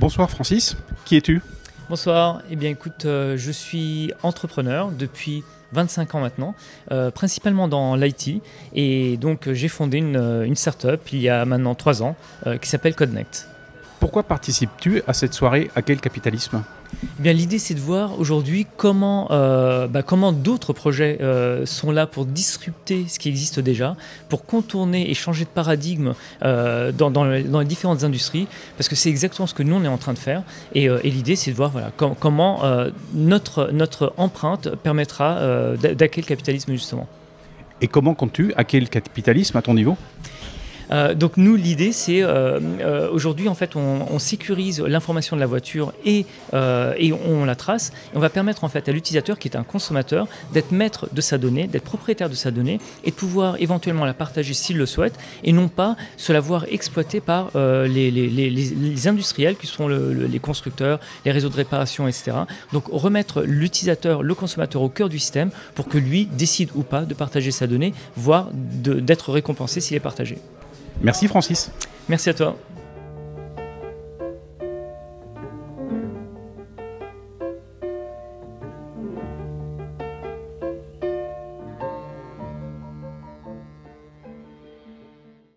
[0.00, 1.42] Bonsoir Francis, qui es-tu?
[1.90, 6.54] Bonsoir, eh bien écoute, euh, je suis entrepreneur depuis 25 ans maintenant,
[6.90, 8.40] euh, principalement dans l'IT.
[8.74, 12.16] Et donc j'ai fondé une, euh, une start-up il y a maintenant 3 ans
[12.62, 13.46] qui s'appelle CodeNect.
[13.98, 16.62] Pourquoi participes-tu à cette soirée À quel capitalisme?
[17.02, 21.90] Eh bien, l'idée, c'est de voir aujourd'hui comment, euh, bah, comment d'autres projets euh, sont
[21.90, 23.96] là pour disrupter ce qui existe déjà,
[24.28, 29.08] pour contourner et changer de paradigme euh, dans, dans, les différentes industries, parce que c'est
[29.08, 30.42] exactement ce que nous, on est en train de faire.
[30.74, 32.62] Et, l'idée, c'est de voir voilà, comment
[33.14, 37.08] notre, notre empreinte permettra d'hacker le capitalisme, justement.
[37.80, 39.96] Et comment comptes-tu hacker le capitalisme à ton niveau?
[40.92, 45.46] Euh, donc nous, l'idée, c'est euh, euh, aujourd'hui, en fait, on, sécurise l'information de la
[45.46, 47.90] voiture et, on, la trace.
[48.14, 51.38] On va permettre en fait à l'utilisateur, qui est un consommateur, d'être maître de sa
[51.38, 55.14] donnée, d'être propriétaire de sa donnée et de pouvoir éventuellement la partager s'il le souhaite,
[55.42, 61.32] et non pas se la voir exploitée par les, industriels qui sont les constructeurs, les
[61.32, 62.32] réseaux de réparation, etc.
[62.72, 67.02] Donc remettre l'utilisateur, le consommateur au cœur du système pour que lui décide ou pas
[67.02, 70.36] de partager sa donnée, voire d'être récompensé s'il est partagé.
[71.02, 71.70] Merci Francis.
[72.08, 72.56] Merci à toi.